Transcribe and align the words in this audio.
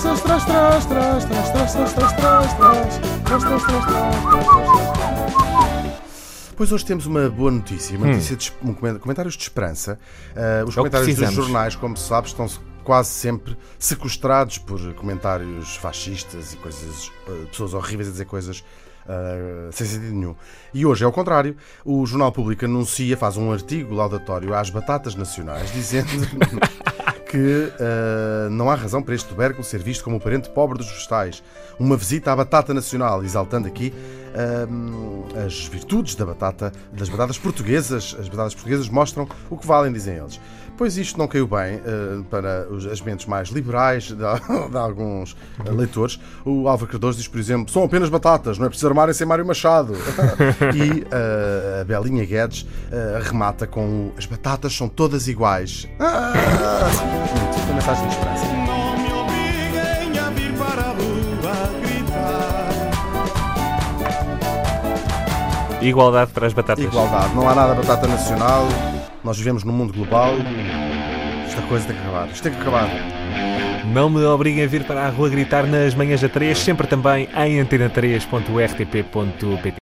traz, 0.00 0.20
traz, 0.22 0.44
traz, 0.44 0.86
traz, 0.86 1.24
traz, 1.24 1.50
traz, 1.50 1.72
traz, 1.72 1.72
traz, 1.72 1.92
traz, 1.94 2.14
traz, 2.14 2.54
traz, 2.54 3.44
traz, 3.44 3.44
traz, 3.44 3.84
traz. 3.84 4.14
Pois 6.56 6.70
hoje 6.70 6.84
temos 6.86 7.06
uma 7.06 7.28
boa 7.28 7.50
notícia, 7.50 7.96
uma 7.96 8.06
notícia 8.06 8.36
de 8.36 8.52
um 8.62 8.72
coment- 8.72 8.98
comentários 9.00 9.34
de 9.36 9.42
esperança. 9.42 9.98
Ah, 10.36 10.64
os 10.66 10.74
É 10.74 10.76
comentários 10.76 11.16
dos 11.16 11.32
jornais, 11.32 11.74
como 11.76 11.96
se 11.96 12.06
sabe, 12.08 12.28
estão 12.28 12.46
quase 12.84 13.10
sempre 13.10 13.56
sequestrados 13.78 14.58
por 14.58 14.78
comentários 14.94 15.76
fascistas 15.76 16.52
e 16.52 16.56
coisas, 16.56 17.10
ah, 17.28 17.46
pessoas 17.50 17.74
horríveis 17.74 18.08
a 18.08 18.12
dizer 18.12 18.24
coisas 18.26 18.64
ah, 19.08 19.68
sem 19.72 19.86
sentido 19.86 20.12
nenhum. 20.14 20.34
E 20.72 20.86
hoje 20.86 21.04
é 21.04 21.06
o 21.08 21.12
contrário. 21.12 21.56
O 21.84 22.06
Jornal 22.06 22.30
Público 22.30 22.64
anuncia, 22.64 23.16
faz 23.16 23.36
um 23.36 23.52
artigo 23.52 23.92
laudatório 23.94 24.54
às 24.54 24.70
batatas 24.70 25.14
nacionais, 25.16 25.72
dizendo 25.72 26.08
que 27.34 27.72
ah, 27.80 28.48
não 28.48 28.70
há 28.70 28.76
razão 28.76 29.02
para 29.02 29.12
este 29.12 29.28
tubérculo 29.28 29.64
ser 29.64 29.82
visto 29.82 30.04
como 30.04 30.18
o 30.18 30.20
parente 30.20 30.48
pobre 30.50 30.78
dos 30.78 30.88
vegetais. 30.88 31.42
Uma 31.80 31.96
visita 31.96 32.30
à 32.30 32.36
batata 32.36 32.72
nacional, 32.72 33.24
exaltando 33.24 33.66
aqui 33.66 33.92
ah, 34.36 35.44
as 35.44 35.66
virtudes 35.66 36.14
da 36.14 36.24
batata, 36.24 36.72
das 36.92 37.08
batatas 37.08 37.36
portuguesas. 37.36 38.14
As 38.20 38.28
batatas 38.28 38.54
portuguesas 38.54 38.88
mostram 38.88 39.28
o 39.50 39.56
que 39.56 39.66
valem, 39.66 39.92
dizem 39.92 40.16
eles. 40.16 40.40
Pois 40.76 40.96
isto 40.96 41.18
não 41.18 41.28
caiu 41.28 41.46
bem 41.46 41.80
ah, 41.86 42.22
para 42.28 42.66
os, 42.70 42.84
as 42.86 43.00
mentes 43.00 43.26
mais 43.26 43.48
liberais 43.48 44.04
de, 44.04 44.16
de 44.70 44.76
alguns 44.76 45.36
ah, 45.60 45.70
leitores. 45.70 46.18
O 46.44 46.68
Álvaro 46.68 46.90
Cardoso 46.90 47.18
diz, 47.18 47.28
por 47.28 47.38
exemplo, 47.38 47.72
são 47.72 47.84
apenas 47.84 48.08
batatas, 48.08 48.58
não 48.58 48.66
é 48.66 48.68
preciso 48.68 48.88
armarem 48.88 49.14
sem 49.14 49.26
Mário 49.26 49.46
Machado. 49.46 49.94
e 50.74 51.04
ah, 51.12 51.82
a 51.82 51.84
Belinha 51.84 52.24
Guedes 52.24 52.66
ah, 52.92 53.20
remata 53.22 53.66
com 53.66 54.08
o, 54.08 54.12
as 54.18 54.26
batatas 54.26 54.76
são 54.76 54.88
todas 54.88 55.28
iguais. 55.28 55.88
Ah! 56.06 56.32
Muito, 57.34 57.56
uma 57.66 57.74
mensagem 57.74 58.06
de 58.06 58.14
esperança. 58.14 58.44
Não 58.46 58.96
me 58.98 59.12
obriguem 59.12 60.18
a 60.18 60.30
vir 60.30 60.52
para 60.54 60.82
a 60.82 60.92
rua 60.92 61.52
gritar. 61.80 62.70
Igualdade 65.80 66.32
para 66.32 66.46
as 66.46 66.52
batatas. 66.52 66.84
Igualdade, 66.84 67.34
não 67.34 67.48
há 67.48 67.54
nada 67.54 67.74
batata 67.74 68.06
nacional, 68.06 68.68
nós 69.24 69.38
vivemos 69.38 69.64
num 69.64 69.72
mundo 69.72 69.92
global. 69.92 70.34
Esta 71.46 71.62
coisa 71.62 71.86
tem 71.86 71.96
que 71.96 72.02
acabar, 72.02 72.28
isto 72.28 72.42
tem 72.42 72.52
que 72.52 72.60
acabar. 72.60 72.88
Não 73.92 74.08
me 74.10 74.24
obriguem 74.24 74.64
a 74.64 74.66
vir 74.66 74.82
para 74.84 75.06
a 75.06 75.08
rua 75.08 75.28
gritar 75.28 75.64
nas 75.66 75.94
manhãs 75.94 76.20
da 76.20 76.28
3, 76.28 76.58
sempre 76.58 76.84
também 76.86 77.28
em 77.34 77.62
antena3.rtp.pt. 77.62 79.72